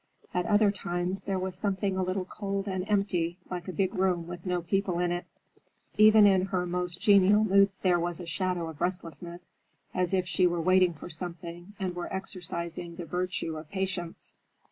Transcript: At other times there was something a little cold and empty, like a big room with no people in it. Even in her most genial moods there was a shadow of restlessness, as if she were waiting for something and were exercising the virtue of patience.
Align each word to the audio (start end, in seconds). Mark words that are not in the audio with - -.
At 0.33 0.47
other 0.47 0.71
times 0.71 1.25
there 1.25 1.37
was 1.37 1.55
something 1.55 1.95
a 1.95 2.01
little 2.01 2.25
cold 2.25 2.67
and 2.67 2.89
empty, 2.89 3.37
like 3.51 3.67
a 3.67 3.71
big 3.71 3.93
room 3.93 4.25
with 4.25 4.47
no 4.47 4.63
people 4.63 4.97
in 4.97 5.11
it. 5.11 5.25
Even 5.95 6.25
in 6.25 6.47
her 6.47 6.65
most 6.65 6.99
genial 6.99 7.43
moods 7.43 7.77
there 7.77 7.99
was 7.99 8.19
a 8.19 8.25
shadow 8.25 8.67
of 8.67 8.81
restlessness, 8.81 9.51
as 9.93 10.11
if 10.15 10.27
she 10.27 10.47
were 10.47 10.59
waiting 10.59 10.95
for 10.95 11.11
something 11.11 11.75
and 11.79 11.95
were 11.95 12.11
exercising 12.11 12.95
the 12.95 13.05
virtue 13.05 13.57
of 13.57 13.69
patience. 13.69 14.33